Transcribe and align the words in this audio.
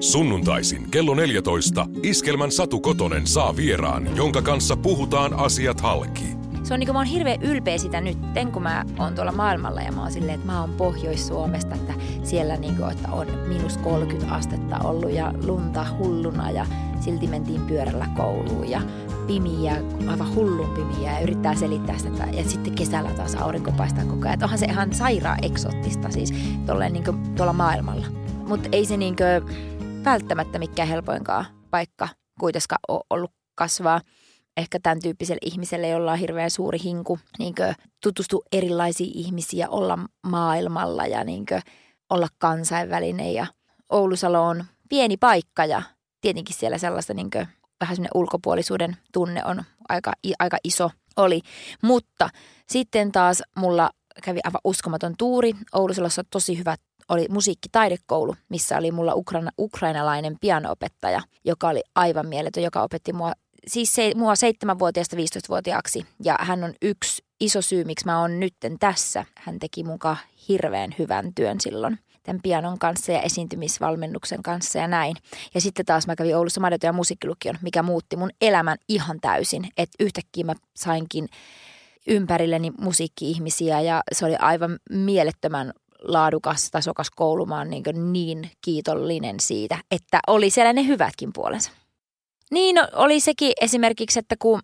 Sunnuntaisin 0.00 0.90
kello 0.90 1.14
14 1.14 1.86
Iskelmän 2.02 2.52
Satu 2.52 2.80
Kotonen 2.80 3.26
saa 3.26 3.56
vieraan, 3.56 4.16
jonka 4.16 4.42
kanssa 4.42 4.76
puhutaan 4.76 5.34
asiat 5.34 5.80
halki. 5.80 6.24
Se 6.62 6.74
on 6.74 6.80
niin 6.80 6.86
kuin 6.86 6.94
mä 6.94 6.98
oon 6.98 7.06
hirveän 7.06 7.42
ylpeä 7.42 7.78
sitä 7.78 8.00
nyt, 8.00 8.18
kun 8.52 8.62
mä 8.62 8.84
oon 8.98 9.14
tuolla 9.14 9.32
maailmalla 9.32 9.80
ja 9.80 9.92
mä 9.92 10.02
oon 10.02 10.12
silleen, 10.12 10.34
että 10.34 10.46
mä 10.46 10.60
oon 10.60 10.70
Pohjois-Suomesta, 10.70 11.74
että 11.74 11.92
siellä 12.22 12.56
niin 12.56 12.76
kuin, 12.76 12.90
että 12.90 13.08
on 13.12 13.26
minus 13.48 13.76
30 13.76 14.34
astetta 14.34 14.78
ollut 14.84 15.12
ja 15.12 15.34
lunta 15.44 15.86
hulluna 15.98 16.50
ja 16.50 16.66
silti 17.00 17.26
mentiin 17.26 17.60
pyörällä 17.60 18.06
kouluun 18.16 18.70
ja 18.70 18.82
pimiä, 19.26 19.76
aivan 20.08 20.34
hullun 20.34 20.70
pimiä 20.70 21.12
ja 21.12 21.20
yrittää 21.20 21.54
selittää 21.54 21.98
sitä. 21.98 22.28
Ja 22.32 22.44
sitten 22.44 22.74
kesällä 22.74 23.10
taas 23.10 23.34
aurinko 23.34 23.72
paistaa 23.72 24.04
koko 24.04 24.22
ajan. 24.22 24.34
Että 24.34 24.46
onhan 24.46 24.58
se 24.58 24.66
ihan 24.66 24.94
sairaan 24.94 25.44
eksottista 25.44 26.10
siis 26.10 26.32
niin 26.90 27.04
kuin, 27.04 27.34
tuolla 27.34 27.52
maailmalla. 27.52 28.06
Mutta 28.48 28.68
ei 28.72 28.84
se 28.84 28.96
niin 28.96 29.16
kuin, 29.16 29.56
välttämättä 30.04 30.58
mikään 30.58 30.88
helpoinkaan 30.88 31.46
paikka 31.70 32.08
kuitenkaan 32.40 32.78
ole 32.88 33.00
ollut 33.10 33.32
kasvaa. 33.54 34.00
Ehkä 34.56 34.78
tämän 34.82 35.02
tyyppiselle 35.02 35.40
ihmiselle, 35.44 35.88
jolla 35.88 36.12
on 36.12 36.18
hirveän 36.18 36.50
suuri 36.50 36.78
hinku 36.84 37.18
niin 37.38 37.54
tutustua 38.02 38.42
erilaisiin 38.52 39.10
ihmisiä, 39.14 39.68
olla 39.68 39.98
maailmalla 40.26 41.06
ja 41.06 41.24
niin 41.24 41.46
olla 42.10 42.28
kansainvälinen. 42.38 43.34
Ja 43.34 43.46
Oulusalo 43.90 44.42
on 44.42 44.64
pieni 44.88 45.16
paikka 45.16 45.64
ja 45.64 45.82
tietenkin 46.20 46.56
siellä 46.56 46.78
sellaista 46.78 47.14
niin 47.14 47.30
vähän 47.80 47.96
semmoinen 47.96 48.10
ulkopuolisuuden 48.14 48.96
tunne 49.12 49.44
on 49.44 49.62
aika, 49.88 50.12
aika 50.38 50.56
iso 50.64 50.90
oli. 51.16 51.40
Mutta 51.82 52.30
sitten 52.68 53.12
taas 53.12 53.42
mulla 53.56 53.90
kävi 54.22 54.40
aivan 54.44 54.60
uskomaton 54.64 55.14
tuuri. 55.18 55.52
Oulusalossa 55.72 56.20
on 56.20 56.26
tosi 56.30 56.58
hyvät 56.58 56.80
oli 57.08 57.26
musiikkitaidekoulu, 57.30 58.36
missä 58.48 58.78
oli 58.78 58.92
mulla 58.92 59.14
ukraina, 59.14 59.50
ukrainalainen 59.58 60.36
pianoopettaja, 60.40 61.20
joka 61.44 61.68
oli 61.68 61.82
aivan 61.94 62.26
mieletön, 62.26 62.62
joka 62.62 62.82
opetti 62.82 63.12
mua, 63.12 63.32
siis 63.66 63.94
se, 63.94 64.12
mua 64.16 64.32
7-vuotiaasta 64.34 65.16
15-vuotiaaksi. 65.16 66.06
Ja 66.24 66.36
hän 66.40 66.64
on 66.64 66.74
yksi 66.82 67.24
iso 67.40 67.62
syy, 67.62 67.84
miksi 67.84 68.06
mä 68.06 68.20
oon 68.20 68.40
nytten 68.40 68.78
tässä. 68.78 69.24
Hän 69.34 69.58
teki 69.58 69.84
mukaan 69.84 70.16
hirveän 70.48 70.94
hyvän 70.98 71.34
työn 71.34 71.60
silloin 71.60 71.98
tämän 72.28 72.42
pianon 72.42 72.78
kanssa 72.78 73.12
ja 73.12 73.22
esiintymisvalmennuksen 73.22 74.42
kanssa 74.42 74.78
ja 74.78 74.88
näin. 74.88 75.16
Ja 75.54 75.60
sitten 75.60 75.86
taas 75.86 76.06
mä 76.06 76.16
kävin 76.16 76.36
Oulussa 76.36 76.60
Madoto- 76.60 76.86
ja 76.86 76.92
musiikkilukion, 76.92 77.58
mikä 77.62 77.82
muutti 77.82 78.16
mun 78.16 78.30
elämän 78.40 78.78
ihan 78.88 79.20
täysin. 79.20 79.68
Että 79.76 80.04
yhtäkkiä 80.04 80.44
mä 80.44 80.54
sainkin 80.76 81.28
ympärilleni 82.06 82.70
musiikki-ihmisiä 82.80 83.80
ja 83.80 84.02
se 84.12 84.26
oli 84.26 84.36
aivan 84.36 84.78
mielettömän 84.90 85.72
laadukas, 86.02 86.70
tasokas 86.70 87.10
koulu. 87.10 87.46
Mä 87.46 87.58
oon 87.58 87.70
niin, 87.70 88.12
niin 88.12 88.50
kiitollinen 88.64 89.40
siitä, 89.40 89.78
että 89.90 90.20
oli 90.26 90.50
siellä 90.50 90.72
ne 90.72 90.86
hyvätkin 90.86 91.30
puolensa. 91.34 91.70
Niin 92.50 92.74
no, 92.74 92.88
oli 92.92 93.20
sekin 93.20 93.52
esimerkiksi, 93.60 94.18
että 94.18 94.36
kun 94.38 94.60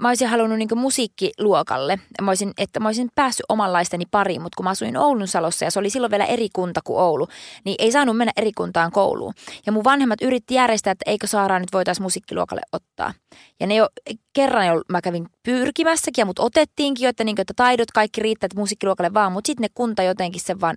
mä 0.00 0.08
olisin 0.08 0.28
halunnut 0.28 0.58
niin 0.58 0.78
musiikkiluokalle, 0.78 1.98
mä 2.22 2.30
olisin, 2.30 2.52
että 2.58 2.80
mä 2.80 2.88
olisin 2.88 3.08
päässyt 3.14 3.46
omanlaistani 3.48 4.04
pariin, 4.10 4.42
mutta 4.42 4.56
kun 4.56 4.64
mä 4.64 4.70
asuin 4.70 4.96
Oulun 4.96 5.28
Salossa 5.28 5.64
ja 5.64 5.70
se 5.70 5.78
oli 5.78 5.90
silloin 5.90 6.10
vielä 6.10 6.24
eri 6.24 6.48
kunta 6.52 6.80
kuin 6.84 6.98
Oulu, 6.98 7.28
niin 7.64 7.76
ei 7.78 7.92
saanut 7.92 8.16
mennä 8.16 8.32
eri 8.36 8.52
kuntaan 8.52 8.92
kouluun. 8.92 9.34
Ja 9.66 9.72
mun 9.72 9.84
vanhemmat 9.84 10.22
yritti 10.22 10.54
järjestää, 10.54 10.90
että 10.90 11.10
eikö 11.10 11.26
Saaraa 11.26 11.58
nyt 11.58 11.72
voitaisiin 11.72 12.02
musiikkiluokalle 12.02 12.62
ottaa. 12.72 13.14
Ja 13.60 13.66
ne 13.66 13.74
jo 13.74 13.88
kerran 14.32 14.66
jo 14.66 14.82
mä 14.88 15.00
kävin 15.00 15.26
pyrkimässäkin 15.42 16.22
ja 16.22 16.26
mut 16.26 16.38
otettiinkin 16.38 17.04
jo, 17.04 17.10
että, 17.10 17.24
niin, 17.24 17.40
että 17.40 17.54
taidot 17.56 17.90
kaikki 17.90 18.20
riittää, 18.20 18.46
että 18.46 18.60
musiikkiluokalle 18.60 19.14
vaan, 19.14 19.32
mutta 19.32 19.46
sitten 19.48 19.62
ne 19.62 19.68
kunta 19.74 20.02
jotenkin 20.02 20.40
sen 20.40 20.60
vaan, 20.60 20.76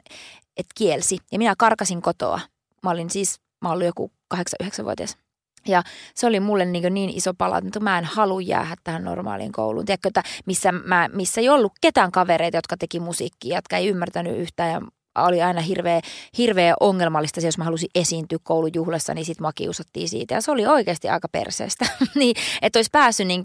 että 0.58 0.72
kielsi. 0.76 1.18
Ja 1.32 1.38
minä 1.38 1.54
karkasin 1.58 2.02
kotoa. 2.02 2.40
Mä 2.84 2.90
olin 2.90 3.10
siis, 3.10 3.40
mä 3.62 3.72
olin 3.72 3.86
joku 3.86 4.12
8-9-vuotias. 4.36 5.27
Ja 5.68 5.84
se 6.16 6.28
oli 6.28 6.40
mulle 6.40 6.66
niin, 6.66 6.94
niin 6.94 7.10
iso 7.10 7.34
pala, 7.34 7.58
että 7.58 7.80
mä 7.80 7.98
en 7.98 8.06
halua 8.06 8.42
jäädä 8.42 8.76
tähän 8.84 9.04
normaaliin 9.04 9.52
kouluun. 9.52 9.86
Tiedätkö, 9.86 10.08
että 10.08 10.24
missä, 10.46 10.72
mä, 10.72 11.10
missä 11.14 11.42
ei 11.42 11.50
ollut 11.50 11.74
ketään 11.82 12.12
kavereita, 12.12 12.58
jotka 12.58 12.78
teki 12.78 13.00
musiikkia, 13.00 13.58
jotka 13.58 13.78
ei 13.78 13.88
ymmärtänyt 13.88 14.38
yhtään 14.38 14.72
ja 14.72 14.82
oli 15.18 15.42
aina 15.42 15.62
hirveä, 15.62 16.02
hirveä 16.38 16.74
ongelmallista 16.80 17.42
se, 17.42 17.48
jos 17.48 17.58
mä 17.58 17.64
halusin 17.64 17.90
esiintyä 17.96 18.38
koulujuhlassa, 18.44 19.14
niin 19.14 19.26
sitten 19.26 19.44
mä 19.44 19.52
kiusattiin 19.56 20.10
siitä. 20.10 20.34
Ja 20.34 20.42
se 20.42 20.52
oli 20.52 20.68
oikeasti 20.68 21.10
aika 21.10 21.28
perseestä. 21.32 21.86
niin, 22.16 22.36
että 22.62 22.80
olisi 22.80 22.90
päässyt 22.92 23.28
niin 23.28 23.44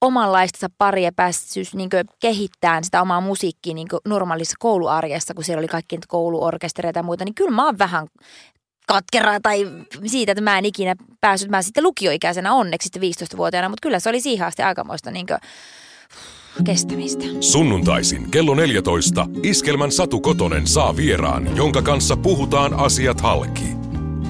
omanlaista 0.00 0.66
paria 0.78 1.12
päässyt 1.16 1.74
niin 1.74 1.90
kehittämään 2.20 2.84
sitä 2.84 3.02
omaa 3.02 3.20
musiikkia 3.20 3.74
niin 3.74 3.88
normaalissa 4.04 4.56
kouluarjessa, 4.58 5.34
kun 5.34 5.44
siellä 5.44 5.60
oli 5.60 5.68
kaikki 5.68 5.98
kouluorkestereita 6.08 6.98
ja 6.98 7.02
muuta, 7.02 7.24
niin 7.24 7.34
kyllä 7.34 7.50
mä 7.50 7.64
oon 7.64 7.78
vähän 7.78 8.06
katkeraa 8.92 9.40
tai 9.40 9.66
siitä, 10.06 10.32
että 10.32 10.42
mä 10.42 10.58
en 10.58 10.64
ikinä 10.64 10.94
päässyt. 11.20 11.50
Mä 11.50 11.62
sitten 11.62 11.84
lukioikäisenä 11.84 12.54
onneksi 12.54 12.88
sitten 12.92 13.26
15-vuotiaana, 13.28 13.68
mutta 13.68 13.82
kyllä 13.82 14.00
se 14.00 14.08
oli 14.08 14.20
siihen 14.20 14.46
asti 14.46 14.62
aikamoista 14.62 15.10
niin 15.10 15.26
kestämistä. 16.64 17.24
Sunnuntaisin 17.40 18.30
kello 18.30 18.54
14 18.54 19.26
Iskelmän 19.42 19.92
Satu 19.92 20.20
Kotonen 20.20 20.66
saa 20.66 20.96
vieraan, 20.96 21.56
jonka 21.56 21.82
kanssa 21.82 22.16
puhutaan 22.16 22.74
asiat 22.74 23.20
halki. 23.20 23.64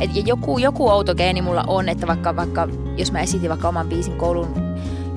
Et 0.00 0.10
joku, 0.26 0.58
joku 0.58 0.88
outo 0.88 1.14
geeni 1.14 1.42
mulla 1.42 1.64
on, 1.66 1.88
että 1.88 2.06
vaikka, 2.06 2.36
vaikka 2.36 2.68
jos 2.96 3.12
mä 3.12 3.20
esitin 3.20 3.50
vaikka 3.50 3.68
oman 3.68 3.88
biisin 3.88 4.16
koulun 4.16 4.54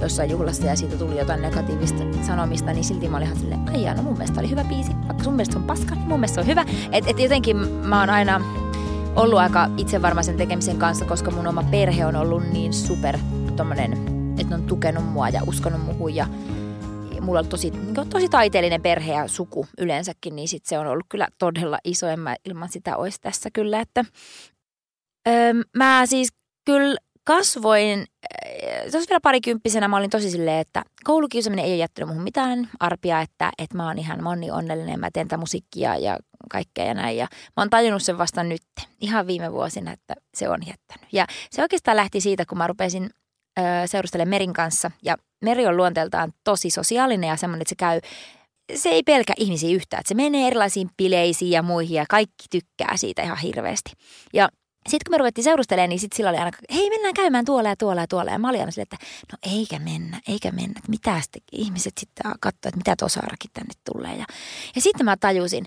jossain 0.01 0.29
juhlassa 0.29 0.65
ja 0.65 0.75
siitä 0.75 0.97
tuli 0.97 1.17
jotain 1.17 1.41
negatiivista 1.41 2.03
sanomista, 2.27 2.73
niin 2.73 2.83
silti 2.83 3.07
mä 3.07 3.17
olin 3.17 3.25
ihan 3.25 3.39
silleen, 3.39 3.69
aijaa, 3.69 3.93
no 3.93 4.03
mun 4.03 4.17
mielestä 4.17 4.39
oli 4.39 4.49
hyvä 4.49 4.63
biisi. 4.63 4.91
Vaikka 5.07 5.23
sun 5.23 5.33
mielestä 5.33 5.59
on 5.59 5.63
paska, 5.63 5.95
niin 5.95 6.07
mun 6.07 6.19
mielestä 6.19 6.41
on 6.41 6.47
hyvä. 6.47 6.65
Että 6.91 7.09
et 7.09 7.19
jotenkin 7.19 7.57
mä 7.57 7.99
oon 7.99 8.09
aina 8.09 8.41
ollut 9.15 9.39
aika 9.39 9.69
itsevarmaisen 9.77 10.37
tekemisen 10.37 10.77
kanssa, 10.77 11.05
koska 11.05 11.31
mun 11.31 11.47
oma 11.47 11.63
perhe 11.63 12.05
on 12.05 12.15
ollut 12.15 12.43
niin 12.51 12.73
super 12.73 13.17
tommonen, 13.55 13.93
että 14.39 14.49
ne 14.49 14.55
on 14.55 14.63
tukenut 14.63 15.05
mua 15.05 15.29
ja 15.29 15.41
uskonut 15.47 15.81
muuhun 15.85 16.15
ja 16.15 16.27
mulla 17.21 17.39
on 17.39 17.47
tosi, 17.47 17.69
niin 17.69 18.09
tosi 18.09 18.29
taiteellinen 18.29 18.81
perhe 18.81 19.13
ja 19.13 19.27
suku 19.27 19.67
yleensäkin, 19.77 20.35
niin 20.35 20.47
sit 20.47 20.65
se 20.65 20.79
on 20.79 20.87
ollut 20.87 21.05
kyllä 21.09 21.27
todella 21.39 21.79
iso, 21.83 22.07
en 22.07 22.19
mä 22.19 22.35
ilman 22.45 22.69
sitä 22.69 22.97
olisi 22.97 23.21
tässä 23.21 23.49
kyllä, 23.53 23.79
että 23.79 24.05
öö, 25.27 25.53
mä 25.77 26.05
siis 26.05 26.29
kyllä 26.65 26.97
kasvoin, 27.23 28.05
tuossa 28.81 29.09
vielä 29.09 29.19
parikymppisenä 29.23 29.87
mä 29.87 29.97
olin 29.97 30.09
tosi 30.09 30.31
silleen, 30.31 30.59
että 30.59 30.83
koulukiusaaminen 31.03 31.65
ei 31.65 31.71
ole 31.71 31.77
jättänyt 31.77 32.07
muuhun 32.07 32.23
mitään 32.23 32.69
arpia, 32.79 33.21
että, 33.21 33.51
että 33.57 33.77
mä 33.77 33.87
oon 33.87 33.99
ihan 33.99 34.23
monni 34.23 34.51
onnellinen, 34.51 34.99
mä 34.99 35.11
teen 35.11 35.27
tätä 35.27 35.37
musiikkia 35.37 35.97
ja 35.97 36.19
kaikkea 36.51 36.85
ja 36.85 36.93
näin. 36.93 37.17
Ja 37.17 37.27
mä 37.31 37.61
oon 37.61 37.69
tajunnut 37.69 38.03
sen 38.03 38.17
vasta 38.17 38.43
nyt, 38.43 38.61
ihan 39.01 39.27
viime 39.27 39.51
vuosina, 39.51 39.91
että 39.91 40.15
se 40.33 40.49
on 40.49 40.59
jättänyt. 40.67 41.13
Ja 41.13 41.27
se 41.51 41.61
oikeastaan 41.61 41.97
lähti 41.97 42.21
siitä, 42.21 42.45
kun 42.45 42.57
mä 42.57 42.67
rupesin 42.67 43.09
seurustelemaan 43.85 44.29
Merin 44.29 44.53
kanssa. 44.53 44.91
Ja 45.03 45.17
Meri 45.41 45.67
on 45.67 45.77
luonteeltaan 45.77 46.33
tosi 46.43 46.69
sosiaalinen 46.69 47.27
ja 47.27 47.35
semmoinen, 47.35 47.61
että 47.61 47.69
se 47.69 47.75
käy 47.75 47.99
se 48.75 48.89
ei 48.89 49.03
pelkä 49.03 49.33
ihmisiä 49.37 49.75
yhtään. 49.75 49.99
Että 49.99 50.07
se 50.07 50.15
menee 50.15 50.47
erilaisiin 50.47 50.89
bileisiin 50.97 51.51
ja 51.51 51.61
muihin 51.61 51.95
ja 51.95 52.05
kaikki 52.09 52.45
tykkää 52.51 52.97
siitä 52.97 53.21
ihan 53.21 53.37
hirveästi. 53.37 53.91
Ja 54.33 54.49
sitten 54.89 55.05
kun 55.05 55.13
me 55.13 55.17
ruvettiin 55.17 55.43
seurustelemaan, 55.43 55.89
niin 55.89 55.99
sitten 55.99 56.17
sillä 56.17 56.29
oli 56.29 56.37
aina, 56.37 56.51
hei 56.73 56.89
mennään 56.89 57.13
käymään 57.13 57.45
tuolla 57.45 57.69
ja 57.69 57.75
tuolla 57.75 58.01
ja 58.01 58.07
tuolla. 58.07 58.31
Ja 58.31 58.39
mä 58.39 58.49
olin 58.49 58.59
aina 58.59 58.71
että 58.81 58.97
no 59.31 59.37
eikä 59.51 59.79
mennä, 59.79 60.21
eikä 60.27 60.51
mennä. 60.51 60.81
Mitä 60.87 61.21
sitten 61.21 61.41
ihmiset 61.51 61.93
sitten 61.99 62.31
katsoo, 62.39 62.69
että 62.69 62.77
mitä 62.77 62.95
tuossa 62.99 63.19
Saarakin 63.19 63.51
tänne 63.53 63.73
tulee. 63.93 64.15
Ja, 64.15 64.25
ja 64.75 64.81
sitten 64.81 65.05
mä 65.05 65.17
tajusin, 65.17 65.65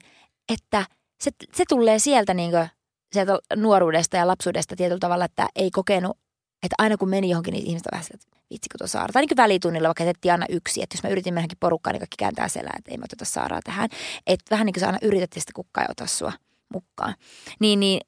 että 0.52 0.86
se, 1.20 1.30
se 1.54 1.64
tulee 1.68 1.98
sieltä, 1.98 2.34
niin 2.34 2.50
kuin, 2.50 2.68
sieltä 3.12 3.38
nuoruudesta 3.56 4.16
ja 4.16 4.26
lapsuudesta 4.26 4.76
tietyllä 4.76 4.98
tavalla, 4.98 5.24
että 5.24 5.48
ei 5.56 5.70
kokenut, 5.70 6.18
että 6.62 6.74
aina 6.78 6.96
kun 6.96 7.08
meni 7.08 7.30
johonkin, 7.30 7.52
niin 7.52 7.66
ihmiset 7.66 7.88
vähän 7.92 8.04
että 8.14 8.26
vitsi 8.50 8.68
kun 8.68 8.78
tuossa 8.78 8.98
Saara. 8.98 9.12
Tai 9.12 9.22
niin 9.22 9.36
välitunnilla 9.36 9.88
vaikka 9.88 10.04
jätettiin 10.04 10.32
aina 10.32 10.46
yksi, 10.48 10.82
että 10.82 10.96
jos 10.96 11.02
mä 11.02 11.10
yritin 11.10 11.34
mennäkin 11.34 11.58
porukkaan, 11.60 11.94
niin 11.94 12.00
kaikki 12.00 12.16
kääntää 12.18 12.48
selää, 12.48 12.74
että 12.78 12.90
ei 12.90 12.98
mä 12.98 13.04
oteta 13.04 13.24
Saaraa 13.24 13.60
tähän. 13.64 13.88
Että 14.26 14.44
vähän 14.50 14.66
niin 14.66 14.74
kuin 14.74 14.80
sä 14.80 14.86
aina 14.86 14.98
yrität 15.02 15.30
sitä 15.32 15.52
kukkaa 15.54 15.84
ja 15.84 15.88
ota 15.90 16.06
sua 16.06 16.32
mukaan. 16.72 17.14
Niin, 17.60 17.80
niin 17.80 18.00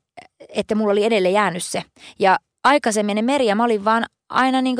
että 0.49 0.75
mulla 0.75 0.93
oli 0.93 1.05
edelleen 1.05 1.35
jäänyt 1.35 1.65
se. 1.65 1.83
Ja 2.19 2.39
aikaisemmin 2.65 3.25
Meri 3.25 3.47
ja 3.47 3.55
mä 3.55 3.65
olin 3.65 3.85
vaan 3.85 4.05
aina 4.29 4.63
niin 4.63 4.77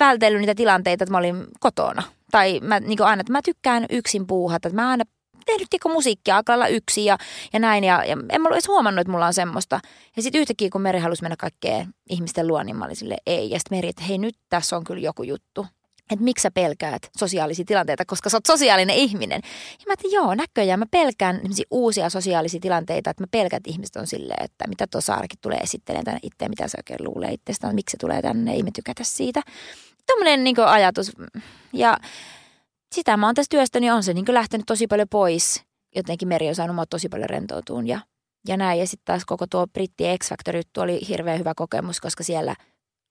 vältellyt 0.00 0.40
niitä 0.40 0.54
tilanteita, 0.54 1.04
että 1.04 1.12
mä 1.12 1.18
olin 1.18 1.46
kotona. 1.60 2.02
Tai 2.30 2.60
mä 2.62 2.80
niin 2.80 3.02
aina, 3.02 3.20
että 3.20 3.32
mä 3.32 3.42
tykkään 3.44 3.86
yksin 3.90 4.26
puuhata. 4.26 4.68
Että 4.68 4.82
mä 4.82 4.90
aina 4.90 5.04
tehnyt 5.46 5.66
tiekko 5.70 5.88
musiikkia 5.88 6.36
aika 6.36 6.66
yksin 6.66 7.04
ja, 7.04 7.18
ja 7.52 7.58
näin. 7.58 7.84
Ja, 7.84 8.04
ja 8.04 8.16
en 8.30 8.40
mä 8.40 8.48
ollut 8.48 8.56
edes 8.56 8.68
huomannut, 8.68 9.00
että 9.00 9.10
mulla 9.10 9.26
on 9.26 9.34
semmoista. 9.34 9.80
Ja 10.16 10.22
sitten 10.22 10.40
yhtäkkiä, 10.40 10.68
kun 10.72 10.80
Meri 10.80 10.98
halusi 10.98 11.22
mennä 11.22 11.36
kaikkeen 11.36 11.94
ihmisten 12.10 12.46
luo, 12.46 12.62
niin 12.62 12.76
mä 12.76 12.84
olin 12.84 12.96
sille 12.96 13.16
ei. 13.26 13.50
Ja 13.50 13.58
sitten 13.58 13.78
Meri, 13.78 13.88
että 13.88 14.04
hei 14.04 14.18
nyt 14.18 14.34
tässä 14.48 14.76
on 14.76 14.84
kyllä 14.84 15.00
joku 15.00 15.22
juttu 15.22 15.66
että 16.10 16.24
miksi 16.24 16.42
sä 16.42 16.50
pelkäät 16.50 17.10
sosiaalisia 17.18 17.64
tilanteita, 17.64 18.04
koska 18.04 18.30
sä 18.30 18.36
oot 18.36 18.46
sosiaalinen 18.46 18.96
ihminen. 18.96 19.40
Ja 19.72 19.84
mä 19.86 19.92
että 19.92 20.08
joo, 20.10 20.34
näköjään 20.34 20.78
mä 20.78 20.86
pelkään 20.90 21.40
uusia 21.70 22.10
sosiaalisia 22.10 22.60
tilanteita, 22.60 23.10
että 23.10 23.22
mä 23.22 23.26
pelkään, 23.30 23.58
että 23.58 23.70
ihmiset 23.70 23.96
on 23.96 24.06
silleen, 24.06 24.44
että 24.44 24.68
mitä 24.68 24.86
tuo 24.86 25.00
Saarakin 25.00 25.38
tulee 25.40 25.58
esittelemään 25.58 26.04
tänne 26.04 26.20
itse, 26.22 26.48
mitä 26.48 26.68
se 26.68 26.78
oikein 26.78 27.04
luulee 27.04 27.32
itsestään, 27.32 27.74
miksi 27.74 27.92
se 27.92 27.98
tulee 27.98 28.22
tänne, 28.22 28.52
ei 28.52 28.62
me 28.62 28.70
tykätä 28.70 29.04
siitä. 29.04 29.42
Tuommoinen 30.06 30.44
niin 30.44 30.60
ajatus. 30.66 31.12
Ja 31.72 31.96
sitä 32.94 33.16
mä 33.16 33.26
oon 33.26 33.34
tässä 33.34 33.50
työstänyt, 33.50 33.82
niin 33.82 33.92
on 33.92 34.02
se 34.02 34.14
niin 34.14 34.24
lähtenyt 34.28 34.66
tosi 34.66 34.86
paljon 34.86 35.08
pois. 35.10 35.62
Jotenkin 35.96 36.28
meri 36.28 36.48
on 36.48 36.54
saanut 36.54 36.74
mua 36.74 36.86
tosi 36.86 37.08
paljon 37.08 37.30
rentoutuun 37.30 37.86
ja 37.86 38.00
ja 38.48 38.56
näin. 38.56 38.80
Ja 38.80 38.86
sitten 38.86 39.04
taas 39.04 39.24
koko 39.24 39.46
tuo 39.46 39.66
Britti 39.66 40.04
X 40.18 40.28
Factor 40.28 40.56
juttu 40.56 40.80
oli 40.80 41.00
hirveän 41.08 41.38
hyvä 41.38 41.52
kokemus, 41.56 42.00
koska 42.00 42.24
siellä 42.24 42.54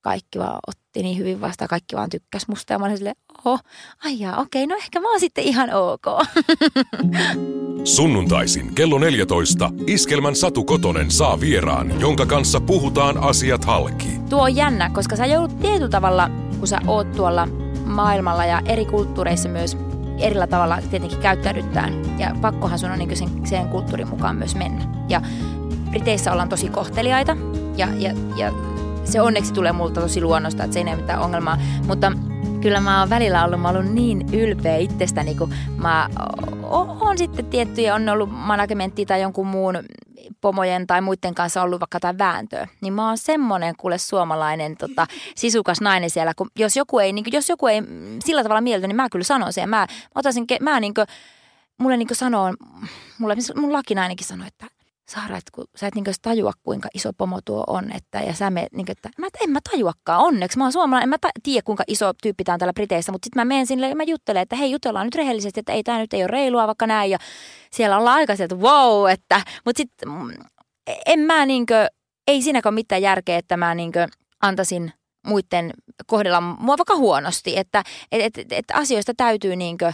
kaikki 0.01 0.39
vaan 0.39 0.59
otti 0.67 1.03
niin 1.03 1.17
hyvin 1.17 1.41
vastaan, 1.41 1.67
kaikki 1.67 1.95
vaan 1.95 2.09
tykkäs 2.09 2.47
musta. 2.47 2.73
Ja 2.73 2.79
mä 2.79 2.85
olin 2.85 2.97
silleen, 2.97 3.15
oho, 3.45 3.59
ai 4.05 4.19
jaa, 4.19 4.37
okei, 4.37 4.67
no 4.67 4.75
ehkä 4.75 4.99
mä 4.99 5.09
oon 5.09 5.19
sitten 5.19 5.43
ihan 5.43 5.69
ok. 5.73 6.05
Sunnuntaisin 7.83 8.75
kello 8.75 8.99
14 8.99 9.71
Iskelmän 9.87 10.35
Satu 10.35 10.63
Kotonen 10.63 11.11
saa 11.11 11.39
vieraan, 11.39 12.01
jonka 12.01 12.25
kanssa 12.25 12.59
puhutaan 12.59 13.17
asiat 13.17 13.65
halki. 13.65 14.07
Tuo 14.29 14.41
on 14.41 14.55
jännä, 14.55 14.89
koska 14.89 15.15
sä 15.15 15.25
joudut 15.25 15.59
tietyllä 15.59 15.89
tavalla, 15.89 16.29
kun 16.59 16.67
sä 16.67 16.79
oot 16.87 17.11
tuolla 17.11 17.47
maailmalla 17.85 18.45
ja 18.45 18.61
eri 18.65 18.85
kulttuureissa 18.85 19.49
myös 19.49 19.77
erillä 20.19 20.47
tavalla 20.47 20.79
tietenkin 20.89 21.19
käyttäydyttään. 21.19 22.19
Ja 22.19 22.35
pakkohan 22.41 22.79
sun 22.79 22.91
on 22.91 22.99
niin 22.99 23.17
sen, 23.17 23.47
sen 23.47 23.69
kulttuurin 23.69 24.09
mukaan 24.09 24.35
myös 24.35 24.55
mennä. 24.55 24.85
Ja 25.09 25.21
Briteissä 25.89 26.31
ollaan 26.31 26.49
tosi 26.49 26.69
kohteliaita 26.69 27.37
ja, 27.77 27.87
ja, 27.97 28.13
ja 28.35 28.53
se 29.03 29.21
onneksi 29.21 29.53
tulee 29.53 29.71
multa 29.71 30.01
tosi 30.01 30.21
luonnosta, 30.21 30.63
että 30.63 30.73
se 30.73 30.79
ei 30.79 30.85
ole 30.85 30.95
mitään 30.95 31.21
ongelmaa. 31.21 31.57
Mutta 31.87 32.11
kyllä 32.61 32.79
mä 32.79 32.99
oon 32.99 33.09
välillä 33.09 33.45
ollut, 33.45 33.61
mä 33.61 33.69
ollut 33.69 33.85
niin 33.85 34.33
ylpeä 34.33 34.75
itsestäni, 34.75 35.35
kun 35.35 35.53
mä 35.77 36.09
oon 37.01 37.17
sitten 37.17 37.45
tiettyjä, 37.45 37.95
on 37.95 38.09
ollut 38.09 38.29
managementti 38.31 39.05
tai 39.05 39.21
jonkun 39.21 39.47
muun 39.47 39.79
pomojen 40.41 40.87
tai 40.87 41.01
muiden 41.01 41.35
kanssa 41.35 41.61
ollut 41.61 41.79
vaikka 41.79 41.95
jotain 41.95 42.17
vääntöä, 42.17 42.67
niin 42.81 42.93
mä 42.93 43.07
oon 43.07 43.17
semmoinen 43.17 43.75
kuule 43.77 43.97
suomalainen 43.97 44.77
tota, 44.77 45.07
sisukas 45.35 45.81
nainen 45.81 46.09
siellä, 46.09 46.33
kun 46.33 46.47
jos 46.59 46.77
joku 46.77 46.99
ei, 46.99 47.13
niin 47.13 47.23
kuin, 47.23 47.33
jos 47.33 47.49
joku 47.49 47.67
ei 47.67 47.81
sillä 48.25 48.43
tavalla 48.43 48.61
mieltä, 48.61 48.87
niin 48.87 48.95
mä 48.95 49.07
kyllä 49.11 49.23
sanon 49.23 49.53
sen. 49.53 49.69
Mä, 49.69 49.87
otan 50.15 50.33
mä 50.61 50.79
niin 50.79 50.93
kuin, 50.93 51.07
mulle 51.77 51.97
niin 51.97 52.07
kuin 52.07 52.17
sanoo, 52.17 52.53
mulle, 53.19 53.35
mun 53.55 53.73
lakinainenkin 53.73 54.27
sanoi, 54.27 54.47
että 54.47 54.78
Saara, 55.09 55.37
että 55.37 55.51
kun 55.53 55.65
sä 55.75 55.87
et 55.87 55.95
niin 55.95 56.05
tajua, 56.21 56.51
kuinka 56.63 56.89
iso 56.93 57.13
pomo 57.13 57.39
tuo 57.45 57.63
on. 57.67 57.91
Että, 57.91 58.19
ja 58.19 58.33
sä 58.33 58.49
meet, 58.49 58.73
niin 58.73 58.85
kuin, 58.85 58.91
että 58.91 59.09
mä, 59.17 59.27
en 59.41 59.49
mä 59.49 59.59
tajuakaan, 59.71 60.19
onneksi. 60.19 60.57
Mä 60.57 60.63
oon 60.63 60.71
suomalainen, 60.71 61.03
en 61.03 61.09
mä 61.09 61.17
ta- 61.17 61.29
tiedä, 61.43 61.61
kuinka 61.65 61.83
iso 61.87 62.13
tyyppi 62.23 62.43
tää 62.43 62.53
on 62.53 62.59
täällä 62.59 62.73
Briteissä. 62.73 63.11
Mutta 63.11 63.25
sitten 63.25 63.39
mä 63.39 63.45
menen 63.45 63.67
sinne 63.67 63.89
ja 63.89 63.95
mä 63.95 64.03
juttelen, 64.03 64.41
että 64.41 64.55
hei, 64.55 64.71
jutellaan 64.71 65.07
nyt 65.07 65.15
rehellisesti, 65.15 65.59
että 65.59 65.73
ei 65.73 65.83
tämä 65.83 65.99
nyt 65.99 66.13
ei 66.13 66.21
ole 66.21 66.27
reilua 66.27 66.67
vaikka 66.67 66.87
näin. 66.87 67.11
Ja 67.11 67.17
siellä 67.71 67.97
ollaan 67.97 68.15
aika 68.15 68.35
sieltä, 68.35 68.55
wow, 68.55 69.09
että. 69.09 69.41
Mutta 69.65 69.77
sitten 69.77 70.09
mm, 70.09 70.31
en 71.05 71.19
mä 71.19 71.45
niin 71.45 71.65
kuin, 71.65 71.87
ei 72.27 72.41
siinäkään 72.41 72.73
mitään 72.73 73.01
järkeä, 73.01 73.37
että 73.37 73.57
mä 73.57 73.75
niin 73.75 73.91
kuin, 73.91 74.07
antaisin 74.41 74.93
muiden 75.27 75.73
kohdella 76.07 76.41
mua 76.41 76.77
vaikka 76.77 76.95
huonosti. 76.95 77.57
Että 77.57 77.83
et, 78.11 78.37
et, 78.37 78.51
et 78.51 78.65
asioista 78.73 79.13
täytyy 79.17 79.55
niin 79.55 79.77
kuin, 79.77 79.93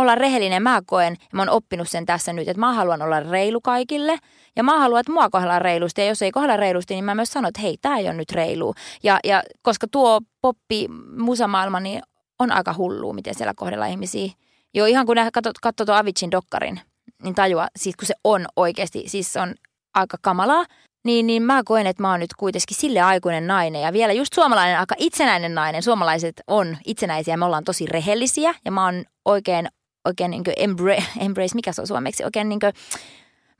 olla 0.00 0.14
rehellinen. 0.14 0.62
Mä 0.62 0.82
koen, 0.86 1.16
ja 1.20 1.28
mä 1.32 1.42
oon 1.42 1.48
oppinut 1.48 1.88
sen 1.88 2.06
tässä 2.06 2.32
nyt, 2.32 2.48
että 2.48 2.60
mä 2.60 2.72
haluan 2.72 3.02
olla 3.02 3.20
reilu 3.20 3.60
kaikille. 3.60 4.18
Ja 4.56 4.62
mä 4.62 4.78
haluan, 4.78 5.00
että 5.00 5.12
mua 5.12 5.30
kohdellaan 5.30 5.62
reilusti. 5.62 6.00
Ja 6.00 6.06
jos 6.06 6.22
ei 6.22 6.30
kohdella 6.30 6.56
reilusti, 6.56 6.94
niin 6.94 7.04
mä 7.04 7.14
myös 7.14 7.32
sanon, 7.32 7.48
että 7.48 7.60
hei, 7.60 7.76
tää 7.82 7.96
ei 7.96 8.04
ole 8.04 8.14
nyt 8.14 8.32
reilu. 8.32 8.74
Ja, 9.02 9.18
ja 9.24 9.42
koska 9.62 9.86
tuo 9.90 10.20
poppi 10.40 10.88
musamaailma, 11.18 11.80
niin 11.80 12.02
on 12.38 12.52
aika 12.52 12.74
hullu, 12.78 13.12
miten 13.12 13.34
siellä 13.34 13.54
kohdellaan 13.56 13.90
ihmisiä. 13.90 14.32
Joo, 14.74 14.86
ihan 14.86 15.06
kun 15.06 15.16
katsoo 15.32 15.52
katso 15.62 15.84
tuon 15.84 15.98
Avicin 15.98 16.30
dokkarin, 16.30 16.80
niin 17.22 17.34
tajua, 17.34 17.66
siis 17.76 17.96
kun 17.96 18.06
se 18.06 18.14
on 18.24 18.46
oikeasti, 18.56 19.04
siis 19.06 19.36
on 19.36 19.54
aika 19.94 20.16
kamalaa. 20.22 20.64
Niin, 21.04 21.26
niin 21.26 21.42
mä 21.42 21.62
koen, 21.64 21.86
että 21.86 22.02
mä 22.02 22.10
oon 22.10 22.20
nyt 22.20 22.34
kuitenkin 22.36 22.76
sille 22.76 23.00
aikuinen 23.00 23.46
nainen 23.46 23.82
ja 23.82 23.92
vielä 23.92 24.12
just 24.12 24.32
suomalainen 24.32 24.78
aika 24.78 24.94
itsenäinen 24.98 25.54
nainen. 25.54 25.82
Suomalaiset 25.82 26.40
on 26.46 26.76
itsenäisiä, 26.86 27.36
me 27.36 27.44
ollaan 27.44 27.64
tosi 27.64 27.86
rehellisiä 27.86 28.54
ja 28.64 28.70
mä 28.70 28.84
oon 28.84 29.04
oikein 29.24 29.68
oikein 30.04 30.30
niin 30.30 30.44
embrace, 30.56 31.04
embrace, 31.26 31.54
mikä 31.54 31.72
se 31.72 31.80
on 31.80 31.86
suomeksi, 31.86 32.24
oikein 32.24 32.48
niin 32.48 32.60
kuin, 32.60 32.72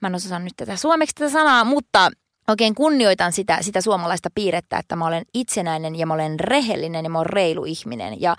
mä 0.01 0.09
en 0.09 0.15
osaa 0.15 0.39
nyt 0.39 0.53
tätä 0.57 0.77
suomeksi 0.77 1.15
tätä 1.15 1.31
sanaa, 1.31 1.65
mutta 1.65 2.11
oikein 2.49 2.75
kunnioitan 2.75 3.33
sitä, 3.33 3.59
sitä 3.61 3.81
suomalaista 3.81 4.29
piirrettä, 4.35 4.79
että 4.79 4.97
mä 4.97 5.07
olen 5.07 5.25
itsenäinen 5.35 5.97
ja 5.97 6.07
mä 6.07 6.15
olen 6.15 6.41
rehellinen 6.41 7.05
ja 7.05 7.11
mä 7.11 7.19
olen 7.19 7.31
reilu 7.31 7.65
ihminen. 7.65 8.21
Ja 8.21 8.37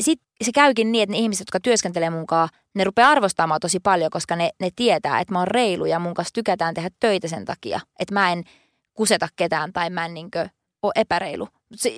sitten 0.00 0.26
se 0.44 0.52
käykin 0.52 0.92
niin, 0.92 1.02
että 1.02 1.12
ne 1.12 1.18
ihmiset, 1.18 1.40
jotka 1.40 1.60
työskentelee 1.60 2.10
munkaan, 2.10 2.48
ne 2.74 2.84
rupeaa 2.84 3.10
arvostamaan 3.10 3.60
tosi 3.60 3.80
paljon, 3.80 4.10
koska 4.10 4.36
ne, 4.36 4.50
ne 4.60 4.70
tietää, 4.76 5.20
että 5.20 5.32
mä 5.32 5.38
oon 5.38 5.48
reilu 5.48 5.84
ja 5.84 5.98
mun 5.98 6.14
kanssa 6.14 6.32
tykätään 6.32 6.74
tehdä 6.74 6.90
töitä 7.00 7.28
sen 7.28 7.44
takia, 7.44 7.80
että 7.98 8.14
mä 8.14 8.32
en 8.32 8.44
kuseta 8.94 9.28
ketään 9.36 9.72
tai 9.72 9.90
mä 9.90 10.04
en 10.04 10.14
niin 10.14 10.30
ole 10.82 10.92
epäreilu. 10.96 11.48
Se, 11.74 11.92